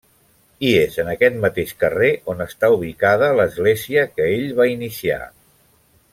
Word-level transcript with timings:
I 0.67 0.69
és 0.77 0.95
en 1.03 1.11
aquest 1.11 1.37
mateix 1.43 1.73
carrer 1.83 2.09
on 2.33 2.41
està 2.47 2.71
ubicada 2.77 3.29
l'església 3.41 4.07
que 4.17 4.27
ell 4.33 4.49
va 4.63 4.69
iniciar. 4.75 5.21